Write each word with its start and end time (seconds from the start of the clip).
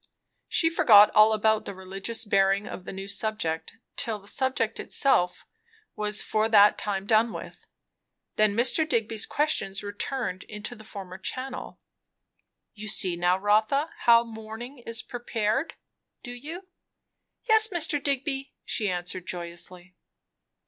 She 0.47 0.67
forgot 0.71 1.11
all 1.11 1.31
about 1.31 1.65
the 1.65 1.75
religious 1.75 2.25
bearing 2.25 2.67
of 2.67 2.85
the 2.85 2.91
new 2.91 3.07
subject 3.07 3.73
till 3.95 4.17
the 4.17 4.27
subject 4.27 4.79
itself 4.79 5.45
was 5.95 6.23
for 6.23 6.49
that 6.49 6.75
time 6.79 7.05
done 7.05 7.31
with. 7.31 7.67
Then 8.35 8.55
Mr. 8.55 8.89
Digby's 8.89 9.27
questions 9.27 9.83
returned 9.83 10.41
into 10.45 10.73
the 10.73 10.83
former 10.83 11.19
channel. 11.19 11.79
"You 12.73 12.87
see 12.87 13.15
now, 13.15 13.37
Rotha, 13.37 13.91
how 14.05 14.23
the 14.23 14.31
morning 14.31 14.79
is 14.87 15.03
'prepared,' 15.03 15.75
do 16.23 16.31
you?" 16.31 16.65
"Yes, 17.47 17.67
Mr. 17.67 18.01
Digby," 18.03 18.53
she 18.65 18.89
answered 18.89 19.27
joyously. 19.27 19.93